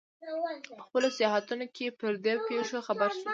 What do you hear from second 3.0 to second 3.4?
شو.